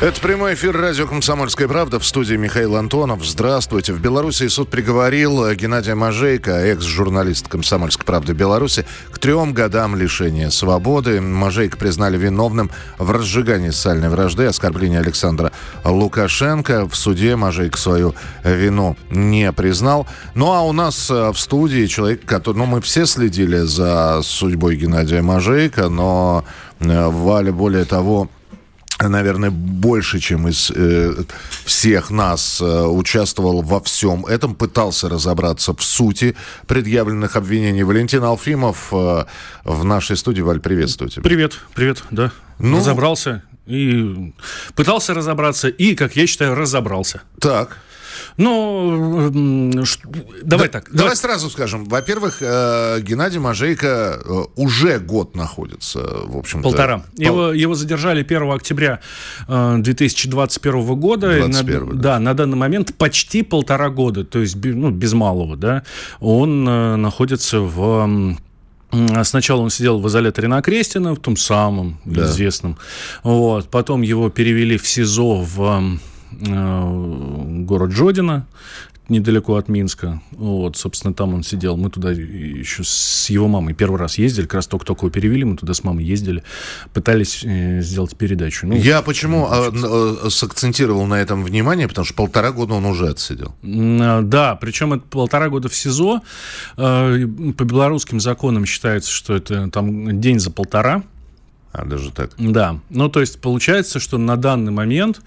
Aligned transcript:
Это 0.00 0.20
прямой 0.20 0.54
эфир 0.54 0.76
радио 0.76 1.08
«Комсомольская 1.08 1.66
правда» 1.66 1.98
в 1.98 2.06
студии 2.06 2.36
Михаил 2.36 2.76
Антонов. 2.76 3.26
Здравствуйте. 3.26 3.92
В 3.92 4.00
Беларуси 4.00 4.46
суд 4.46 4.70
приговорил 4.70 5.52
Геннадия 5.54 5.96
Мажейко, 5.96 6.52
экс-журналист 6.52 7.48
«Комсомольской 7.48 8.06
правды» 8.06 8.32
Беларуси, 8.32 8.86
к 9.10 9.18
трем 9.18 9.52
годам 9.52 9.96
лишения 9.96 10.50
свободы. 10.50 11.20
Мажейко 11.20 11.76
признали 11.76 12.16
виновным 12.16 12.70
в 12.98 13.10
разжигании 13.10 13.70
социальной 13.70 14.08
вражды, 14.08 14.44
оскорблении 14.44 14.98
Александра 14.98 15.50
Лукашенко. 15.84 16.88
В 16.88 16.94
суде 16.94 17.34
Мажейко 17.34 17.76
свою 17.76 18.14
вину 18.44 18.96
не 19.10 19.50
признал. 19.50 20.06
Ну 20.36 20.52
а 20.52 20.62
у 20.62 20.72
нас 20.72 21.10
э, 21.10 21.32
в 21.32 21.38
студии 21.40 21.86
человек, 21.86 22.24
который... 22.24 22.56
Ну 22.58 22.66
мы 22.66 22.80
все 22.82 23.04
следили 23.04 23.62
за 23.62 24.20
судьбой 24.22 24.76
Геннадия 24.76 25.22
Мажейко, 25.22 25.88
но 25.88 26.44
э, 26.78 27.08
Валя, 27.08 27.50
более 27.52 27.84
того, 27.84 28.28
наверное, 29.00 29.50
больше, 29.50 30.18
чем 30.18 30.48
из 30.48 30.72
э, 30.74 31.14
всех 31.64 32.10
нас 32.10 32.60
э, 32.60 32.64
участвовал 32.64 33.62
во 33.62 33.80
всем 33.80 34.26
этом, 34.26 34.54
пытался 34.54 35.08
разобраться 35.08 35.74
в 35.74 35.82
сути 35.82 36.36
предъявленных 36.66 37.36
обвинений. 37.36 37.84
Валентин 37.84 38.24
Алфимов 38.24 38.88
э, 38.92 39.24
в 39.64 39.84
нашей 39.84 40.16
студии. 40.16 40.40
Валь, 40.40 40.60
приветствую 40.60 41.10
тебя. 41.10 41.22
Привет, 41.22 41.60
привет, 41.74 42.02
да. 42.10 42.32
Ну... 42.58 42.78
Разобрался 42.78 43.42
и 43.66 44.32
пытался 44.74 45.14
разобраться, 45.14 45.68
и, 45.68 45.94
как 45.94 46.16
я 46.16 46.26
считаю, 46.26 46.54
разобрался. 46.54 47.22
Так. 47.38 47.78
Ну, 48.38 49.32
давай 50.44 50.68
да, 50.68 50.72
так. 50.72 50.84
Давай, 50.84 50.98
давай 50.98 51.16
сразу 51.16 51.50
скажем. 51.50 51.84
Во-первых, 51.86 52.38
э, 52.40 53.00
Геннадий 53.00 53.40
Мажейко 53.40 54.20
э, 54.24 54.44
уже 54.54 55.00
год 55.00 55.34
находится, 55.34 55.98
в 55.98 56.36
общем-то. 56.36 56.62
Полтора. 56.62 56.98
Пол... 56.98 57.04
Его, 57.16 57.52
его 57.52 57.74
задержали 57.74 58.22
1 58.22 58.50
октября 58.52 59.00
2021 59.48 60.74
э, 60.74 60.94
года. 60.94 61.36
21, 61.36 61.80
на, 61.80 61.94
да. 61.94 62.00
да, 62.00 62.20
на 62.20 62.34
данный 62.34 62.56
момент 62.56 62.94
почти 62.94 63.42
полтора 63.42 63.90
года, 63.90 64.24
то 64.24 64.38
есть 64.38 64.56
ну, 64.64 64.90
без 64.90 65.14
малого, 65.14 65.56
да. 65.56 65.82
Он 66.20 66.64
находится 66.64 67.58
в 67.60 68.36
Сначала 69.24 69.60
он 69.60 69.68
сидел 69.68 70.00
в 70.00 70.08
изоляторе 70.08 70.48
на 70.48 70.62
Крестина, 70.62 71.14
в 71.14 71.18
том 71.18 71.36
самом 71.36 72.00
да. 72.06 72.24
известном. 72.24 72.78
Вот. 73.22 73.68
Потом 73.68 74.00
его 74.00 74.30
перевели 74.30 74.78
в 74.78 74.88
СИЗО 74.88 75.42
в 75.42 75.98
город 77.68 77.92
Жодина, 77.92 78.46
недалеко 79.08 79.56
от 79.56 79.68
Минска. 79.68 80.20
Вот, 80.32 80.76
собственно, 80.76 81.14
там 81.14 81.34
он 81.34 81.42
сидел. 81.42 81.76
Мы 81.76 81.90
туда 81.90 82.10
еще 82.10 82.82
с 82.84 83.30
его 83.30 83.48
мамой 83.48 83.74
первый 83.74 83.98
раз 83.98 84.18
ездили, 84.18 84.44
как 84.44 84.54
раз 84.54 84.66
только-только 84.66 85.06
его 85.06 85.12
перевели, 85.12 85.44
мы 85.44 85.56
туда 85.56 85.74
с 85.74 85.84
мамой 85.84 86.04
ездили, 86.04 86.42
пытались 86.92 87.42
э, 87.44 87.80
сделать 87.80 88.16
передачу. 88.16 88.66
Ну, 88.66 88.74
Я 88.76 89.02
почему 89.02 89.48
ну, 89.72 90.26
э, 90.26 90.30
сакцентировал 90.30 91.06
на 91.06 91.20
этом 91.20 91.44
внимание, 91.44 91.88
потому 91.88 92.04
что 92.04 92.14
полтора 92.14 92.52
года 92.52 92.74
он 92.74 92.84
уже 92.84 93.08
отсидел. 93.08 93.54
А, 93.62 94.22
да, 94.22 94.56
причем 94.56 94.94
это 94.94 95.04
полтора 95.04 95.48
года 95.48 95.68
в 95.68 95.74
СИЗО. 95.74 96.20
Э, 96.76 97.26
по 97.56 97.64
белорусским 97.64 98.20
законам 98.20 98.66
считается, 98.66 99.10
что 99.10 99.34
это 99.34 99.70
там 99.70 100.20
день 100.20 100.38
за 100.38 100.50
полтора. 100.50 101.02
А, 101.78 101.84
даже 101.84 102.10
так? 102.10 102.32
Да. 102.38 102.80
Ну, 102.90 103.08
то 103.08 103.20
есть, 103.20 103.40
получается, 103.40 104.00
что 104.00 104.18
на 104.18 104.36
данный 104.36 104.72
момент 104.72 105.20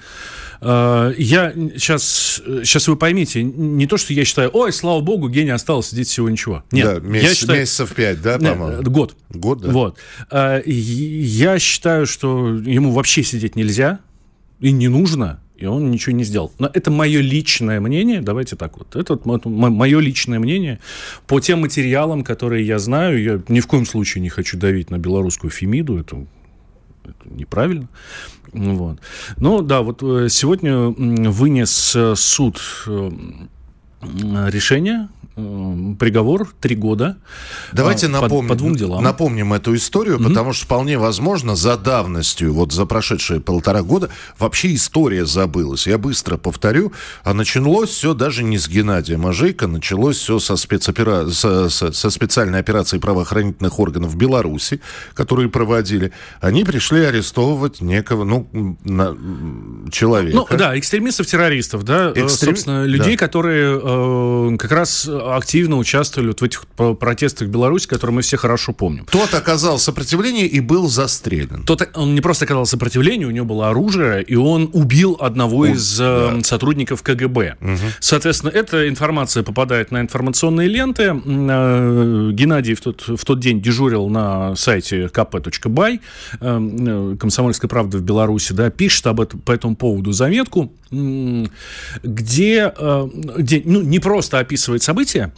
э, 0.59 1.13
я 1.17 1.53
сейчас, 1.53 2.41
сейчас 2.45 2.87
вы 2.87 2.97
поймите, 2.97 3.43
не 3.43 3.87
то, 3.87 3.97
что 3.97 4.13
я 4.13 4.25
считаю, 4.25 4.49
ой, 4.53 4.73
слава 4.73 4.99
богу, 4.99 5.29
гений 5.29 5.51
осталось 5.51 5.89
сидеть 5.89 6.09
всего 6.09 6.29
ничего. 6.29 6.63
Нет. 6.71 6.85
Да, 6.85 6.99
месяц, 6.99 7.29
я 7.29 7.35
считаю, 7.35 7.59
месяцев 7.59 7.93
пять, 7.93 8.21
да, 8.21 8.37
по-моему? 8.37 8.83
Год. 8.83 9.15
Год, 9.29 9.61
да. 9.61 9.69
Вот. 9.69 9.97
Э, 10.29 10.61
я 10.65 11.57
считаю, 11.57 12.05
что 12.05 12.49
ему 12.49 12.91
вообще 12.91 13.23
сидеть 13.23 13.55
нельзя 13.55 13.99
и 14.59 14.71
не 14.71 14.89
нужно 14.89 15.39
и 15.61 15.65
он 15.67 15.91
ничего 15.91 16.15
не 16.15 16.23
сделал. 16.23 16.51
Но 16.57 16.69
это 16.73 16.89
мое 16.89 17.21
личное 17.21 17.79
мнение, 17.79 18.21
давайте 18.21 18.55
так 18.55 18.77
вот, 18.77 18.95
это 18.95 19.19
мое 19.25 19.99
личное 19.99 20.39
мнение 20.39 20.79
по 21.27 21.39
тем 21.39 21.61
материалам, 21.61 22.23
которые 22.23 22.65
я 22.65 22.79
знаю, 22.79 23.21
я 23.21 23.41
ни 23.47 23.59
в 23.59 23.67
коем 23.67 23.85
случае 23.85 24.23
не 24.23 24.29
хочу 24.29 24.57
давить 24.57 24.89
на 24.89 24.97
белорусскую 24.97 25.51
Фемиду, 25.51 25.99
это, 25.99 26.25
это 27.03 27.29
неправильно. 27.29 27.87
Вот. 28.53 28.99
Ну 29.37 29.61
да, 29.61 29.81
вот 29.81 30.03
э, 30.03 30.27
сегодня 30.29 30.77
вынес 30.77 31.95
э, 31.95 32.15
суд 32.15 32.61
э, 32.87 33.11
решение 34.01 35.09
приговор 35.35 36.49
три 36.59 36.75
года. 36.75 37.17
Давайте 37.71 38.07
по, 38.07 38.13
напомним, 38.13 38.49
по 38.49 38.55
двум 38.55 38.75
делам. 38.75 39.03
напомним 39.03 39.53
эту 39.53 39.75
историю, 39.75 40.17
mm-hmm. 40.17 40.27
потому 40.27 40.53
что 40.53 40.65
вполне 40.65 40.97
возможно 40.97 41.55
за 41.55 41.77
давностью, 41.77 42.53
вот 42.53 42.73
за 42.73 42.85
прошедшие 42.85 43.39
полтора 43.39 43.81
года, 43.81 44.09
вообще 44.37 44.75
история 44.75 45.25
забылась. 45.25 45.87
Я 45.87 45.97
быстро 45.97 46.37
повторю, 46.37 46.91
а 47.23 47.33
началось 47.33 47.89
все 47.89 48.13
даже 48.13 48.43
не 48.43 48.57
с 48.57 48.67
Геннадия 48.67 49.17
Мажейка, 49.17 49.67
началось 49.67 50.17
все 50.17 50.39
со, 50.39 50.57
спецопера... 50.57 51.29
со, 51.29 51.69
со, 51.69 51.91
со 51.91 52.09
специальной 52.09 52.59
операцией 52.59 52.99
правоохранительных 52.99 53.79
органов 53.79 54.15
Беларуси, 54.15 54.81
которые 55.13 55.49
проводили. 55.49 56.11
Они 56.41 56.63
пришли 56.63 57.01
арестовывать 57.01 57.81
некого, 57.81 58.23
ну, 58.23 58.77
на... 58.83 59.15
человека. 59.91 60.37
Ну, 60.49 60.57
да, 60.57 60.77
экстремистов-террористов, 60.77 61.83
да, 61.83 62.11
Экстрем... 62.15 62.55
собственно, 62.55 62.85
людей, 62.85 63.15
да. 63.15 63.25
которые 63.25 63.79
э, 63.81 64.57
как 64.57 64.71
раз 64.71 65.07
активно 65.35 65.77
участвовали 65.77 66.29
вот 66.29 66.41
в 66.41 66.43
этих 66.43 66.65
протестах 66.67 67.47
в 67.47 67.51
Беларуси, 67.51 67.87
которые 67.87 68.15
мы 68.15 68.21
все 68.21 68.37
хорошо 68.37 68.73
помним. 68.73 69.05
Тот 69.05 69.33
оказал 69.33 69.79
сопротивление 69.79 70.47
и 70.47 70.59
был 70.59 70.87
застрелен. 70.87 71.63
Тот, 71.63 71.89
он 71.95 72.15
не 72.15 72.21
просто 72.21 72.45
оказал 72.45 72.65
сопротивление, 72.65 73.27
у 73.27 73.31
него 73.31 73.45
было 73.45 73.69
оружие, 73.69 74.23
и 74.23 74.35
он 74.35 74.69
убил 74.73 75.17
одного 75.19 75.59
он, 75.59 75.71
из 75.71 75.97
да. 75.97 76.33
Э, 76.33 76.41
сотрудников 76.43 77.03
КГБ. 77.03 77.57
Угу. 77.61 77.77
Соответственно, 77.99 78.51
эта 78.51 78.87
информация 78.89 79.43
попадает 79.43 79.91
на 79.91 80.01
информационные 80.01 80.67
ленты. 80.67 81.03
Э, 81.03 82.31
Геннадий 82.33 82.73
в 82.73 82.81
тот, 82.81 83.07
в 83.07 83.23
тот 83.25 83.39
день 83.39 83.61
дежурил 83.61 84.07
на 84.09 84.55
сайте 84.55 85.05
kp.by, 85.05 85.99
э, 86.39 87.15
Комсомольская 87.19 87.69
правда 87.69 87.97
в 87.97 88.01
Беларуси, 88.01 88.53
да, 88.53 88.69
пишет 88.69 89.07
об 89.07 89.21
этом, 89.21 89.39
по 89.39 89.51
этому 89.51 89.75
поводу 89.75 90.11
заметку, 90.11 90.71
где, 90.91 92.73
где 93.23 93.61
ну, 93.65 93.81
не 93.81 93.99
просто 93.99 94.39
описывает 94.39 94.83
события, 94.83 95.33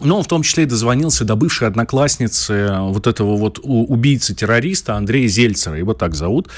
но 0.00 0.18
он 0.18 0.22
в 0.22 0.28
том 0.28 0.42
числе 0.42 0.64
и 0.64 0.66
дозвонился 0.66 1.24
до 1.24 1.34
бывшей 1.36 1.66
одноклассницы 1.66 2.76
вот 2.80 3.06
этого 3.06 3.36
вот 3.36 3.58
убийцы-террориста 3.62 4.94
Андрея 4.94 5.28
Зельцера, 5.28 5.76
его 5.76 5.92
так 5.92 6.14
зовут. 6.14 6.48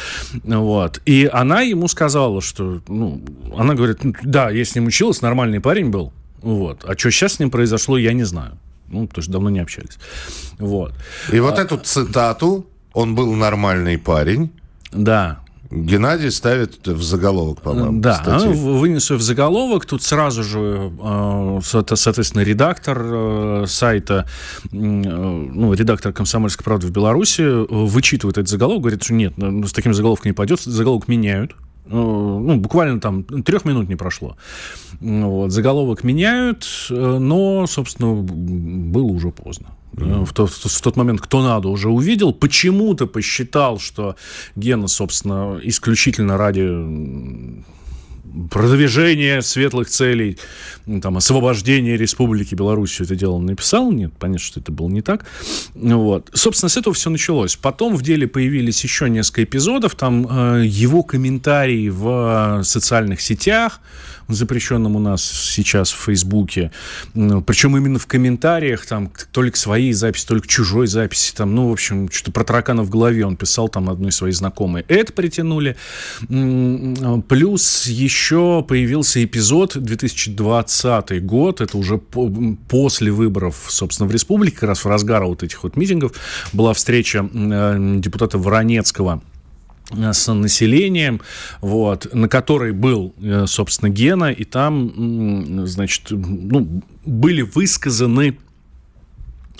Вот. 0.44 1.00
И 1.06 1.28
она 1.32 1.62
ему 1.62 1.88
сказала, 1.88 2.42
что... 2.42 2.80
Ну, 2.88 3.22
она 3.56 3.74
говорит, 3.74 4.00
да, 4.22 4.50
я 4.50 4.64
с 4.64 4.74
ним 4.74 4.86
училась, 4.86 5.22
нормальный 5.22 5.60
парень 5.60 5.90
был. 5.90 6.12
Вот. 6.42 6.84
А 6.84 6.96
что 6.96 7.10
сейчас 7.10 7.34
с 7.34 7.38
ним 7.38 7.50
произошло, 7.50 7.96
я 7.98 8.12
не 8.12 8.24
знаю. 8.24 8.58
Ну, 8.88 9.06
потому 9.06 9.22
что 9.22 9.32
давно 9.32 9.50
не 9.50 9.60
общались. 9.60 9.98
Вот. 10.58 10.92
И 11.32 11.38
а... 11.38 11.42
вот 11.42 11.58
эту 11.58 11.78
цитату 11.78 12.66
«он 12.92 13.14
был 13.14 13.32
нормальный 13.34 13.98
парень». 13.98 14.50
Да. 14.92 15.39
Геннадий 15.70 16.32
ставит 16.32 16.86
в 16.86 17.02
заголовок, 17.02 17.62
по-моему. 17.62 18.00
Да, 18.00 18.14
статью. 18.14 18.52
вынесу 18.52 19.16
в 19.16 19.22
заголовок. 19.22 19.86
Тут 19.86 20.02
сразу 20.02 20.42
же, 20.42 20.92
э, 21.00 21.60
соответственно, 21.62 22.42
редактор 22.42 22.98
э, 23.00 23.64
сайта, 23.68 24.26
э, 24.64 24.68
ну, 24.72 25.72
редактор 25.72 26.12
«Комсомольской 26.12 26.64
правды» 26.64 26.88
в 26.88 26.90
Беларуси 26.90 27.42
вычитывает 27.70 28.38
этот 28.38 28.50
заголовок, 28.50 28.82
говорит, 28.82 29.04
что 29.04 29.14
нет, 29.14 29.34
ну, 29.36 29.64
с 29.64 29.72
таким 29.72 29.94
заголовком 29.94 30.30
не 30.30 30.34
пойдет, 30.34 30.60
заголовок 30.60 31.06
меняют. 31.06 31.54
Ну, 31.86 32.56
буквально 32.56 33.00
там 33.00 33.24
трех 33.24 33.64
минут 33.64 33.88
не 33.88 33.96
прошло. 33.96 34.36
Вот, 35.00 35.50
заголовок 35.50 36.04
меняют, 36.04 36.66
но, 36.90 37.66
собственно, 37.66 38.14
было 38.14 39.06
уже 39.06 39.30
поздно. 39.30 39.68
Mm-hmm. 39.94 40.24
В, 40.24 40.32
тот, 40.32 40.50
в 40.50 40.80
тот 40.82 40.96
момент 40.96 41.20
кто 41.20 41.42
надо 41.42 41.68
уже 41.68 41.88
увидел, 41.88 42.32
почему-то 42.32 43.06
посчитал, 43.06 43.78
что 43.80 44.14
Гена, 44.54 44.86
собственно, 44.86 45.58
исключительно 45.62 46.38
ради 46.38 46.68
продвижения 48.50 49.42
светлых 49.42 49.88
целей, 49.88 50.38
там, 51.02 51.16
освобождения 51.16 51.96
Республики 51.96 52.54
Беларусь 52.54 52.90
все 52.90 53.04
это 53.04 53.16
дело 53.16 53.38
написал. 53.38 53.90
Нет, 53.92 54.12
понятно, 54.18 54.38
что 54.40 54.60
это 54.60 54.72
было 54.72 54.88
не 54.88 55.02
так. 55.02 55.24
Вот. 55.74 56.30
Собственно, 56.34 56.68
с 56.68 56.76
этого 56.76 56.94
все 56.94 57.10
началось. 57.10 57.56
Потом 57.56 57.96
в 57.96 58.02
деле 58.02 58.26
появились 58.26 58.82
еще 58.82 59.08
несколько 59.08 59.44
эпизодов. 59.44 59.94
Там 59.94 60.26
э, 60.26 60.64
его 60.66 61.02
комментарии 61.02 61.88
в 61.88 62.62
социальных 62.64 63.20
сетях, 63.20 63.80
запрещенном 64.28 64.96
у 64.96 64.98
нас 64.98 65.22
сейчас 65.22 65.90
в 65.90 65.96
Фейсбуке. 66.04 66.70
Причем 67.14 67.76
именно 67.76 67.98
в 67.98 68.06
комментариях, 68.06 68.86
там, 68.86 69.10
только 69.32 69.58
свои 69.58 69.92
записи, 69.92 70.26
только 70.26 70.46
чужой 70.46 70.86
записи. 70.86 71.34
Там, 71.34 71.54
ну, 71.54 71.68
в 71.68 71.72
общем, 71.72 72.10
что-то 72.10 72.32
про 72.32 72.44
таракана 72.44 72.82
в 72.82 72.90
голове 72.90 73.26
он 73.26 73.36
писал 73.36 73.68
там 73.68 73.90
одной 73.90 74.12
своей 74.12 74.34
знакомой. 74.34 74.84
Это 74.88 75.12
притянули. 75.12 75.76
Плюс 76.28 77.86
еще 77.86 78.64
появился 78.66 79.22
эпизод 79.24 79.76
2020 79.76 80.69
год, 81.20 81.60
это 81.60 81.76
уже 81.78 81.98
по, 81.98 82.30
после 82.68 83.10
выборов, 83.10 83.66
собственно, 83.68 84.08
в 84.08 84.12
республике, 84.12 84.56
как 84.56 84.68
раз 84.70 84.84
в 84.84 84.88
разгар 84.88 85.24
вот 85.24 85.42
этих 85.42 85.62
вот 85.62 85.76
митингов, 85.76 86.12
была 86.52 86.72
встреча 86.72 87.28
э, 87.32 87.96
депутата 87.98 88.38
Воронецкого 88.38 89.22
э, 89.90 90.12
с 90.12 90.32
населением, 90.32 91.20
вот, 91.60 92.12
на 92.14 92.28
которой 92.28 92.72
был, 92.72 93.14
э, 93.20 93.46
собственно, 93.46 93.90
Гена, 93.90 94.30
и 94.30 94.44
там, 94.44 95.66
значит, 95.66 96.06
ну, 96.10 96.82
были 97.04 97.42
высказаны 97.42 98.36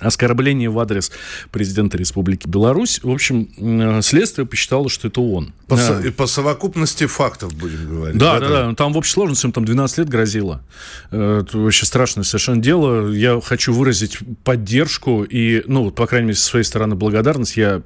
оскорбление 0.00 0.70
в 0.70 0.79
адрес 0.79 1.12
президента 1.50 1.97
Республики 1.97 2.49
Беларусь. 2.49 3.00
В 3.02 3.11
общем, 3.11 4.02
следствие 4.02 4.47
посчитало, 4.47 4.88
что 4.88 5.08
это 5.08 5.20
он. 5.20 5.52
По, 5.67 5.76
да. 5.76 6.00
И 6.05 6.11
по 6.11 6.26
совокупности 6.26 7.06
фактов 7.06 7.55
будем 7.55 7.88
говорить. 7.88 8.19
Да, 8.19 8.41
да, 8.41 8.49
да. 8.49 8.67
да. 8.69 8.75
Там 8.75 8.93
в 8.93 8.97
общей 8.97 9.12
сложности 9.12 9.47
им 9.47 9.52
там 9.52 9.64
12 9.64 9.99
лет 9.99 10.08
грозило. 10.08 10.62
Э, 11.11 11.43
это 11.44 11.58
вообще 11.58 11.87
страшное 11.87 12.25
совершенно 12.25 12.61
дело. 12.61 13.11
Я 13.11 13.41
хочу 13.41 13.73
выразить 13.73 14.19
поддержку 14.44 15.23
и, 15.23 15.62
ну, 15.67 15.91
по 15.91 16.06
крайней 16.06 16.29
мере, 16.29 16.38
со 16.38 16.44
своей 16.44 16.64
стороны 16.64 16.94
благодарность. 16.94 17.56
Я, 17.56 17.82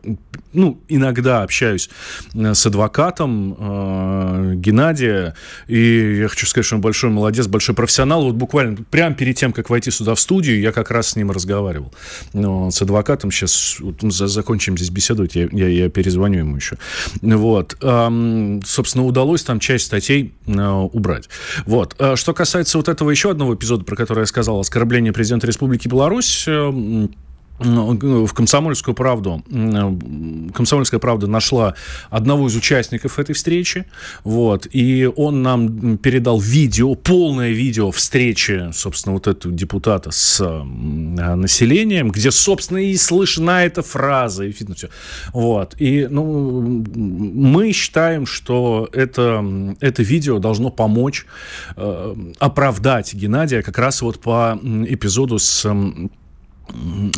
ну, 0.53 0.81
иногда 0.89 1.43
общаюсь 1.43 1.91
э, 2.35 2.55
с 2.55 2.67
адвокатом 2.67 3.57
э, 3.59 4.53
Геннадия, 4.57 5.35
и 5.67 6.19
я 6.21 6.29
хочу 6.29 6.47
сказать, 6.47 6.67
что 6.67 6.77
он 6.77 6.81
большой 6.81 7.11
молодец, 7.11 7.47
большой 7.47 7.75
профессионал. 7.75 8.25
Вот 8.25 8.35
буквально 8.35 8.79
прямо 8.91 9.15
перед 9.15 9.37
тем, 9.37 9.53
как 9.53 9.71
войти 9.71 9.91
сюда 9.91 10.15
в 10.15 10.21
студию, 10.21 10.61
я 10.61 10.73
как 10.73 10.91
раз 10.91 11.09
с 11.09 11.17
ним 11.17 11.31
разговаривал 11.31 11.93
ну, 12.33 12.71
с 12.71 12.81
адвокатом. 12.83 13.31
Сейчас 13.31 13.77
вот, 13.81 14.01
закончим 14.03 14.77
здесь 14.77 14.91
беседовать, 14.91 15.35
я, 15.35 15.49
я, 15.53 15.69
я 15.69 15.89
перезвоню 15.89 16.41
ему 16.41 16.56
еще. 16.56 16.77
Вот. 17.23 17.77
Собственно, 17.81 19.05
удалось 19.05 19.43
там 19.43 19.61
часть 19.61 19.87
статей 19.87 20.35
э, 20.47 20.69
убрать. 20.93 21.29
Вот. 21.67 21.95
Э, 21.99 22.17
что 22.17 22.35
касается 22.35 22.79
вот 22.79 22.89
этого 22.89 23.11
еще 23.11 23.31
одного 23.31 23.55
эпизода, 23.55 23.85
про 23.85 23.97
который 23.97 24.21
я 24.21 24.27
сказал, 24.27 24.61
оскорбление 24.61 25.12
президента 25.12 25.47
Республики 25.47 25.89
Беларусь, 25.89 26.45
э, 26.47 27.09
в 27.59 28.33
«Комсомольскую 28.33 28.95
правду». 28.95 29.43
«Комсомольская 30.55 30.99
правда» 31.01 31.27
нашла 31.27 31.75
одного 32.11 32.49
из 32.49 32.56
участников 32.56 33.19
этой 33.19 33.35
встречи, 33.35 33.87
вот, 34.25 34.67
и 34.73 35.09
он 35.17 35.43
нам 35.43 35.99
передал 35.99 36.41
видео, 36.41 36.95
полное 36.95 37.51
видео 37.51 37.91
встречи, 37.91 38.71
собственно, 38.73 39.15
вот 39.15 39.27
этого 39.27 39.55
депутата 39.55 40.11
с 40.11 40.45
населением, 40.45 42.11
где, 42.11 42.31
собственно, 42.31 42.79
и 42.79 42.97
слышна 42.97 43.65
эта 43.65 43.83
фраза, 43.83 44.45
и 44.45 44.53
видно 44.53 44.75
все. 44.75 44.89
Вот, 45.33 45.77
и, 45.79 46.06
ну, 46.11 46.85
мы 46.95 47.73
считаем, 47.73 48.27
что 48.27 48.89
это, 48.93 49.45
это 49.81 50.03
видео 50.03 50.39
должно 50.39 50.71
помочь 50.71 51.27
э, 51.77 52.15
оправдать 52.39 53.15
Геннадия 53.15 53.62
как 53.62 53.79
раз 53.79 54.03
вот 54.03 54.21
по 54.21 54.59
эпизоду 54.62 55.39
с 55.39 55.65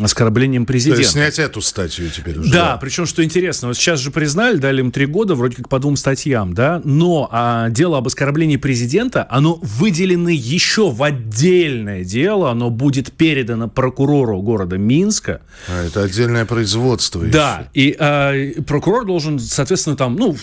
оскорблением 0.00 0.66
президента. 0.66 0.96
То 0.96 1.02
есть 1.02 1.12
снять 1.12 1.38
эту 1.38 1.60
статью 1.60 2.10
теперь 2.10 2.38
уже. 2.38 2.52
Да, 2.52 2.72
да, 2.72 2.76
причем, 2.76 3.06
что 3.06 3.24
интересно, 3.24 3.68
вот 3.68 3.76
сейчас 3.76 4.00
же 4.00 4.10
признали, 4.10 4.56
дали 4.56 4.80
им 4.80 4.90
три 4.90 5.06
года, 5.06 5.34
вроде 5.34 5.56
как 5.56 5.68
по 5.68 5.78
двум 5.78 5.96
статьям, 5.96 6.54
да, 6.54 6.80
но 6.84 7.28
а, 7.30 7.70
дело 7.70 7.98
об 7.98 8.06
оскорблении 8.06 8.56
президента, 8.56 9.26
оно 9.30 9.58
выделено 9.62 10.28
еще 10.28 10.90
в 10.90 11.02
отдельное 11.02 12.04
дело, 12.04 12.50
оно 12.50 12.70
будет 12.70 13.12
передано 13.12 13.68
прокурору 13.68 14.40
города 14.42 14.76
Минска. 14.76 15.40
А, 15.68 15.86
это 15.86 16.02
отдельное 16.02 16.44
производство 16.44 17.24
Да, 17.24 17.68
еще. 17.72 17.88
и 17.90 17.96
а, 17.98 18.62
прокурор 18.62 19.06
должен, 19.06 19.38
соответственно, 19.38 19.96
там, 19.96 20.16
ну, 20.16 20.36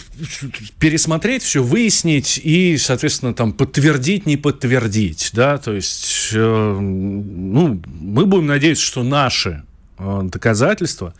пересмотреть 0.80 1.44
все, 1.44 1.62
выяснить 1.62 2.40
и, 2.44 2.78
соответственно, 2.78 3.34
там, 3.34 3.54
подтвердить, 3.54 4.26
не 4.26 4.38
подтвердить, 4.38 5.32
да, 5.34 5.58
то 5.58 5.74
есть, 5.74 6.06
ну, 6.32 7.82
мы 8.02 8.26
будем 8.26 8.48
надеяться, 8.48 8.84
что 8.84 9.04
наши 9.04 9.50
э, 9.50 9.73
доказательства 10.24 11.14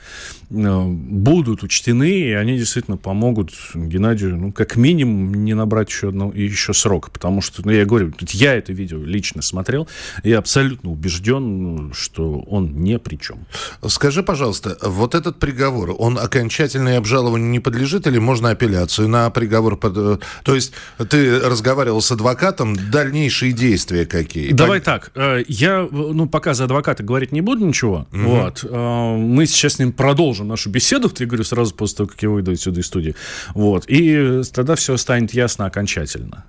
Э, 0.54 0.86
будут 0.86 1.64
учтены, 1.64 2.12
и 2.12 2.32
они 2.32 2.58
действительно 2.58 2.98
помогут 2.98 3.54
Геннадию, 3.74 4.38
ну, 4.38 4.52
как 4.52 4.76
минимум, 4.76 5.34
не 5.44 5.54
набрать 5.54 5.90
еще, 5.90 6.10
одно, 6.10 6.32
еще 6.34 6.74
срок. 6.74 7.10
Потому 7.12 7.42
что, 7.42 7.66
ну, 7.66 7.72
я 7.72 7.86
говорю, 7.86 8.14
я 8.30 8.54
это 8.54 8.72
видео 8.72 9.04
лично 9.04 9.42
смотрел, 9.42 9.88
я 10.24 10.38
абсолютно 10.38 10.92
убежден, 10.92 11.92
что 11.96 12.40
он 12.40 12.84
ни 12.84 12.98
при 12.98 13.16
чем. 13.16 13.40
Скажи, 13.88 14.22
пожалуйста, 14.22 14.78
вот 14.82 15.16
этот 15.16 15.40
приговор, 15.40 15.96
он 15.98 16.20
окончательное 16.20 16.98
обжалованию 16.98 17.50
не 17.50 17.60
подлежит 17.60 18.06
или 18.06 18.20
можно 18.20 18.52
апелляцию 18.52 19.08
на 19.08 19.30
приговор? 19.30 19.78
Под... 19.78 19.94
Э, 19.98 20.18
то 20.44 20.54
есть 20.54 20.74
ты 21.10 21.40
разговаривал 21.40 22.02
с 22.02 22.12
адвокатом, 22.12 22.76
дальнейшие 22.92 23.54
действия 23.54 24.06
какие? 24.06 24.52
Давай 24.52 24.80
Пон... 24.80 24.86
так, 24.86 25.12
э, 25.16 25.44
я, 25.48 25.88
ну, 25.90 26.28
пока 26.28 26.54
за 26.54 26.66
адвоката 26.66 27.02
говорить 27.02 27.32
не 27.32 27.42
буду 27.42 27.66
ничего, 27.66 28.08
угу. 28.12 28.22
вот, 28.22 28.64
мы 28.78 29.46
сейчас 29.46 29.74
с 29.74 29.80
ним 29.80 29.92
продолжим 29.92 30.34
продолжим 30.34 30.48
нашу 30.48 30.70
беседу, 30.70 31.12
я 31.20 31.26
говорю, 31.26 31.44
сразу 31.44 31.74
после 31.76 31.98
того, 31.98 32.10
как 32.10 32.24
я 32.24 32.30
выйду 32.30 32.52
отсюда 32.52 32.80
из 32.80 32.86
студии. 32.86 33.16
Вот. 33.54 33.86
И 33.88 34.42
тогда 34.54 34.76
все 34.76 34.98
станет 34.98 35.34
ясно 35.34 35.66
окончательно. 35.66 36.46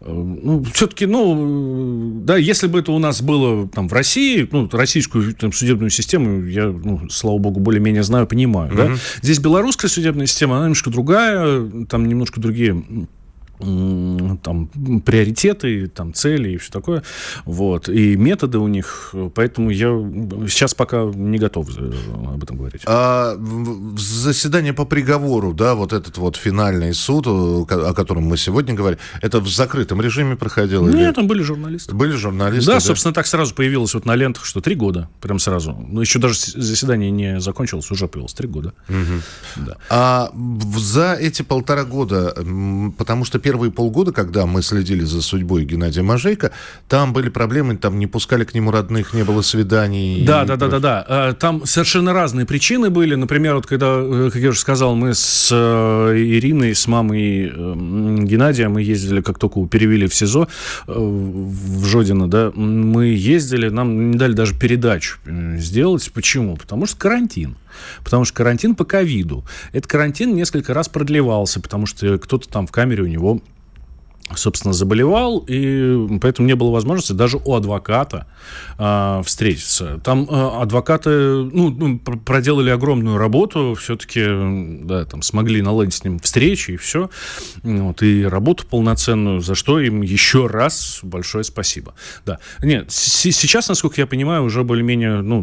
Э, 0.00 0.10
ну, 0.10 0.64
все-таки, 0.72 1.06
ну, 1.06 2.22
да, 2.24 2.36
если 2.36 2.66
бы 2.66 2.78
это 2.78 2.92
у 2.92 2.98
нас 2.98 3.22
было 3.22 3.68
там 3.68 3.88
в 3.88 3.92
России, 3.92 4.48
ну, 4.50 4.68
российскую 4.72 5.34
там, 5.34 5.52
судебную 5.52 5.90
систему, 5.90 6.44
я, 6.46 6.66
ну, 6.66 7.08
слава 7.10 7.38
богу, 7.38 7.60
более-менее 7.60 8.02
знаю, 8.02 8.26
понимаю, 8.26 8.72
mm-hmm. 8.72 8.76
да. 8.76 8.96
Здесь 9.22 9.38
белорусская 9.38 9.88
судебная 9.88 10.26
система, 10.26 10.56
она 10.56 10.64
немножко 10.64 10.90
другая, 10.90 11.68
там 11.88 12.06
немножко 12.06 12.40
другие 12.40 12.82
там 13.60 14.68
приоритеты, 15.04 15.86
там 15.88 16.14
цели 16.14 16.52
и 16.52 16.56
все 16.56 16.72
такое, 16.72 17.02
вот, 17.44 17.88
и 17.88 18.16
методы 18.16 18.58
у 18.58 18.68
них, 18.68 19.14
поэтому 19.34 19.70
я 19.70 19.88
сейчас 20.48 20.74
пока 20.74 21.04
не 21.04 21.38
готов 21.38 21.68
об 21.68 22.42
этом 22.42 22.56
говорить. 22.56 22.82
А 22.86 23.36
заседание 23.96 24.72
по 24.72 24.84
приговору, 24.84 25.52
да, 25.52 25.74
вот 25.74 25.92
этот 25.92 26.18
вот 26.18 26.36
финальный 26.36 26.94
суд, 26.94 27.26
о 27.26 27.92
котором 27.94 28.24
мы 28.24 28.36
сегодня 28.36 28.74
говорим, 28.74 28.98
это 29.20 29.40
в 29.40 29.48
закрытом 29.48 30.00
режиме 30.00 30.36
проходило? 30.36 30.88
Нет, 30.88 30.96
или... 30.96 31.12
там 31.12 31.26
были 31.26 31.42
журналисты. 31.42 31.94
Были 31.94 32.12
журналисты, 32.12 32.66
да, 32.66 32.74
да, 32.74 32.80
собственно, 32.80 33.14
так 33.14 33.26
сразу 33.26 33.54
появилось 33.54 33.94
вот 33.94 34.06
на 34.06 34.16
лентах, 34.16 34.44
что 34.44 34.60
три 34.60 34.74
года, 34.74 35.08
прям 35.20 35.38
сразу. 35.38 35.72
Ну, 35.72 36.00
еще 36.00 36.18
даже 36.18 36.34
заседание 36.34 37.10
не 37.10 37.40
закончилось, 37.40 37.90
уже 37.90 38.08
появилось 38.08 38.34
три 38.34 38.48
года. 38.48 38.72
Угу. 38.88 39.66
Да. 39.66 39.76
А 39.88 40.30
за 40.76 41.14
эти 41.14 41.42
полтора 41.42 41.84
года, 41.84 42.34
потому 42.96 43.24
что 43.24 43.38
первые 43.50 43.72
полгода, 43.72 44.12
когда 44.12 44.46
мы 44.46 44.62
следили 44.62 45.02
за 45.02 45.22
судьбой 45.22 45.64
Геннадия 45.64 46.02
Мажейка, 46.02 46.52
там 46.88 47.12
были 47.12 47.30
проблемы, 47.30 47.76
там 47.76 47.98
не 47.98 48.06
пускали 48.06 48.44
к 48.44 48.54
нему 48.54 48.70
родных, 48.70 49.12
не 49.12 49.24
было 49.24 49.42
свиданий. 49.42 50.24
Да, 50.24 50.44
да, 50.44 50.54
да, 50.54 50.68
да, 50.68 50.78
да. 50.78 51.32
Там 51.32 51.66
совершенно 51.66 52.12
разные 52.12 52.46
причины 52.46 52.90
были. 52.90 53.16
Например, 53.16 53.56
вот 53.56 53.66
когда, 53.66 53.86
э, 53.88 54.30
как 54.32 54.40
я 54.40 54.50
уже 54.50 54.60
сказал, 54.60 54.94
мы 54.94 55.14
с 55.14 55.48
э, 55.50 56.14
Ириной, 56.16 56.76
с 56.76 56.86
мамой 56.86 57.50
Геннадия, 58.24 58.68
мы 58.68 58.82
ездили, 58.82 59.20
как 59.20 59.40
только 59.40 59.66
перевели 59.66 60.06
в 60.06 60.14
СИЗО 60.14 60.46
э, 60.86 60.92
в 60.94 61.84
Жодино, 61.84 62.30
да, 62.30 62.52
мы 62.54 63.06
ездили, 63.06 63.68
нам 63.68 64.12
не 64.12 64.16
дали 64.16 64.34
даже 64.34 64.54
передачу 64.54 65.18
сделать. 65.56 66.08
Почему? 66.14 66.56
Потому 66.56 66.86
что 66.86 66.96
карантин. 66.98 67.56
Потому 68.04 68.24
что 68.24 68.34
карантин 68.34 68.74
по 68.74 68.84
ковиду. 68.84 69.44
Этот 69.72 69.90
карантин 69.90 70.34
несколько 70.34 70.74
раз 70.74 70.88
продлевался, 70.88 71.60
потому 71.60 71.86
что 71.86 72.18
кто-то 72.18 72.48
там 72.48 72.66
в 72.66 72.72
камере 72.72 73.02
у 73.02 73.06
него 73.06 73.40
собственно, 74.36 74.72
заболевал, 74.72 75.44
и 75.46 76.18
поэтому 76.20 76.46
не 76.46 76.54
было 76.54 76.70
возможности 76.70 77.12
даже 77.12 77.38
у 77.38 77.54
адвоката 77.54 78.26
э, 78.78 79.22
встретиться. 79.24 80.00
Там 80.04 80.26
э, 80.30 80.62
адвокаты 80.62 81.10
ну, 81.10 81.70
ну, 81.70 81.98
проделали 81.98 82.70
огромную 82.70 83.18
работу, 83.18 83.74
все-таки 83.78 84.24
да, 84.84 85.04
там, 85.04 85.22
смогли 85.22 85.62
наладить 85.62 85.94
с 85.94 86.04
ним 86.04 86.18
встречи 86.18 86.72
и 86.72 86.76
все, 86.76 87.10
вот, 87.62 88.02
и 88.02 88.24
работу 88.24 88.66
полноценную, 88.68 89.40
за 89.40 89.54
что 89.54 89.80
им 89.80 90.02
еще 90.02 90.46
раз 90.46 91.00
большое 91.02 91.44
спасибо. 91.44 91.94
Да. 92.24 92.38
Нет, 92.62 92.90
сейчас, 92.90 93.68
насколько 93.68 94.00
я 94.00 94.06
понимаю, 94.06 94.44
уже 94.44 94.64
более-менее, 94.64 95.22
ну, 95.22 95.42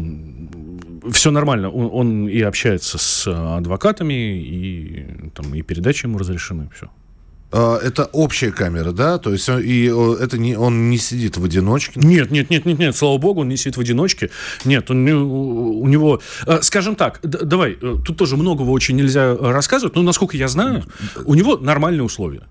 все 1.10 1.30
нормально. 1.30 1.70
Он, 1.70 1.90
он 1.92 2.28
и 2.28 2.40
общается 2.40 2.98
с 2.98 3.26
адвокатами, 3.26 4.40
и, 4.42 5.30
там, 5.34 5.54
и 5.54 5.62
передачи 5.62 6.06
ему 6.06 6.18
разрешены, 6.18 6.68
все. 6.74 6.88
А, 7.50 7.78
это 7.78 8.04
общая 8.12 8.52
камера, 8.52 8.92
да? 8.92 9.18
То 9.18 9.32
есть 9.32 9.48
и 9.48 9.84
это 10.20 10.38
не, 10.38 10.56
он 10.56 10.90
не 10.90 10.98
сидит 10.98 11.36
в 11.36 11.44
одиночке? 11.44 11.98
Нет, 12.00 12.30
нет, 12.30 12.50
нет, 12.50 12.66
нет, 12.66 12.78
нет, 12.78 12.96
слава 12.96 13.18
богу, 13.18 13.40
он 13.40 13.48
не 13.48 13.56
сидит 13.56 13.76
в 13.76 13.80
одиночке. 13.80 14.30
Нет, 14.64 14.90
он, 14.90 15.08
у 15.08 15.86
него... 15.86 16.20
Э, 16.46 16.60
скажем 16.62 16.94
так, 16.94 17.20
давай, 17.22 17.78
э, 17.80 17.96
тут 18.04 18.16
тоже 18.16 18.36
многого 18.36 18.70
очень 18.70 18.96
нельзя 18.96 19.34
рассказывать, 19.36 19.94
но, 19.96 20.02
насколько 20.02 20.36
я 20.36 20.48
знаю, 20.48 20.84
у 21.24 21.34
него 21.34 21.56
нормальные 21.56 22.02
условия. 22.02 22.42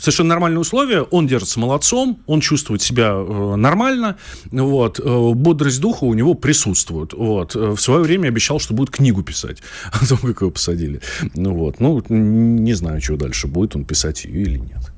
Совершенно 0.00 0.30
нормальные 0.30 0.60
условия, 0.60 1.02
он 1.02 1.26
держится 1.26 1.60
молодцом, 1.60 2.18
он 2.26 2.40
чувствует 2.40 2.82
себя 2.82 3.12
э, 3.14 3.54
нормально, 3.56 4.16
вот, 4.50 4.98
э, 4.98 5.32
бодрость 5.34 5.80
духа 5.80 6.04
у 6.04 6.14
него 6.14 6.34
присутствует, 6.34 7.12
вот. 7.12 7.54
Э, 7.54 7.70
в 7.70 7.80
свое 7.80 8.00
время 8.00 8.28
обещал, 8.28 8.58
что 8.58 8.74
будет 8.74 8.90
книгу 8.90 9.22
писать 9.22 9.58
о 9.92 10.06
том, 10.06 10.18
как 10.18 10.40
его 10.40 10.50
посадили, 10.50 11.00
ну 11.34 11.54
вот, 11.54 11.80
ну, 11.80 12.02
не 12.08 12.72
знаю, 12.72 13.00
что 13.02 13.16
дальше 13.16 13.46
будет, 13.46 13.76
он 13.76 13.84
писать 13.84 14.24
ее 14.24 14.42
или 14.42 14.58
нет. 14.58 14.92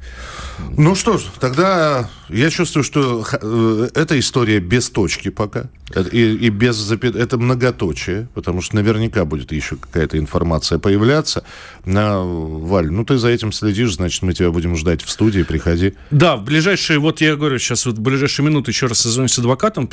Ну 0.76 0.94
что 0.94 1.18
ж, 1.18 1.22
тогда 1.40 2.08
я 2.28 2.50
чувствую, 2.50 2.82
что 2.82 3.24
э, 3.40 3.88
эта 3.94 4.18
история 4.18 4.58
без 4.58 4.90
точки 4.90 5.28
пока. 5.28 5.68
И, 6.12 6.20
и 6.20 6.48
без 6.48 6.76
запят... 6.76 7.14
Это 7.16 7.36
многоточие, 7.36 8.28
потому 8.34 8.62
что 8.62 8.76
наверняка 8.76 9.24
будет 9.26 9.52
еще 9.52 9.76
какая-то 9.76 10.18
информация 10.18 10.78
появляться. 10.78 11.44
На... 11.84 12.22
Валь, 12.22 12.90
ну 12.90 13.04
ты 13.04 13.18
за 13.18 13.28
этим 13.28 13.52
следишь, 13.52 13.96
значит, 13.96 14.22
мы 14.22 14.32
тебя 14.32 14.50
будем 14.50 14.76
ждать 14.76 15.02
в 15.02 15.10
студии, 15.10 15.42
приходи. 15.42 15.94
Да, 16.10 16.36
в 16.36 16.44
ближайшие, 16.44 16.98
вот 16.98 17.20
я 17.20 17.36
говорю, 17.36 17.58
сейчас 17.58 17.84
вот 17.84 17.98
в 17.98 18.00
ближайшие 18.00 18.46
минуты 18.46 18.70
еще 18.70 18.86
раз 18.86 19.00
созвонюсь 19.00 19.34
с 19.34 19.38
адвокатом, 19.38 19.90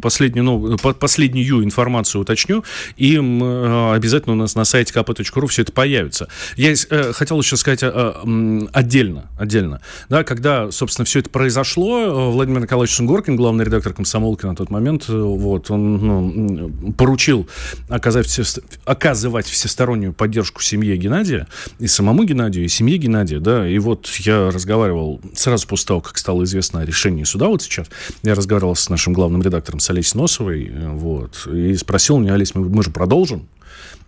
последнюю, 0.00 0.44
ну, 0.44 0.78
последнюю 0.78 1.62
информацию 1.62 2.22
уточню, 2.22 2.64
и 2.96 3.16
э, 3.16 3.92
обязательно 3.94 4.32
у 4.32 4.38
нас 4.38 4.54
на 4.54 4.64
сайте 4.64 4.94
kp.ru 4.94 5.46
все 5.48 5.62
это 5.62 5.72
появится. 5.72 6.28
Я 6.56 6.72
э, 6.72 7.12
хотел 7.12 7.38
еще 7.40 7.58
сказать 7.58 7.80
э, 7.82 8.66
отдельно, 8.72 9.26
отдельно, 9.38 9.82
да, 10.08 10.24
когда, 10.24 10.70
собственно, 10.70 11.04
все 11.04 11.20
это 11.20 11.30
произошло, 11.30 12.00
э, 12.00 12.30
Владимир 12.30 12.62
Николаевич 12.62 12.94
Сунгоркин, 12.96 13.36
главный 13.36 13.64
редактор 13.64 13.92
комсомолки 13.92 14.46
на 14.46 14.54
тот 14.54 14.70
момент, 14.70 15.06
э, 15.08 15.12
вот, 15.12 15.70
он 15.70 15.96
ну, 15.96 16.92
поручил 16.92 17.48
оказать, 17.88 18.40
оказывать 18.84 19.46
всестороннюю 19.46 20.12
поддержку 20.12 20.62
семье 20.62 20.96
Геннадия, 20.96 21.46
и 21.78 21.86
самому 21.86 22.24
Геннадию, 22.24 22.64
и 22.64 22.68
семье 22.68 22.98
Геннадия, 22.98 23.40
да, 23.40 23.68
и 23.68 23.78
вот 23.78 24.06
я 24.20 24.50
разговаривал 24.50 25.20
сразу 25.34 25.66
после 25.66 25.88
того, 25.88 26.00
как 26.00 26.18
стало 26.18 26.44
известно 26.44 26.80
о 26.80 26.84
решении 26.84 27.24
суда 27.24 27.48
вот 27.48 27.62
сейчас, 27.62 27.88
я 28.22 28.34
разговаривал 28.34 28.76
с 28.76 28.88
нашим 28.88 29.12
главным 29.12 29.42
редактором, 29.42 29.80
с 29.80 29.90
Олесей 29.90 30.18
Носовой, 30.20 30.70
э, 30.72 30.88
вот, 30.90 31.46
и 31.46 31.74
спросил 31.76 32.18
меня, 32.18 32.34
Олесь, 32.34 32.54
мы, 32.54 32.68
мы 32.68 32.82
же 32.82 32.90
продолжим? 32.90 33.48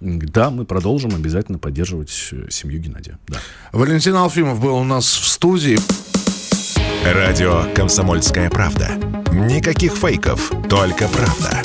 Да, 0.04 0.50
мы 0.50 0.66
продолжим 0.66 1.14
обязательно 1.14 1.58
поддерживать 1.58 2.10
семью 2.10 2.78
Геннадия. 2.78 3.18
Да. 3.26 3.38
Валентин 3.72 4.14
Алфимов 4.14 4.60
был 4.60 4.76
у 4.76 4.84
нас 4.84 5.06
в 5.06 5.26
студии. 5.26 5.78
Радио 7.04 7.64
«Комсомольская 7.74 8.50
правда». 8.50 8.90
Никаких 9.32 9.92
фейков, 9.92 10.52
только 10.68 11.08
правда. 11.08 11.62